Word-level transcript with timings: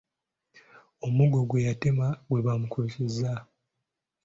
Omuggo 1.05 1.39
gwe 1.49 1.65
yatema 1.67 2.07
gwe 2.27 2.41
bamukubisizza. 2.45 3.31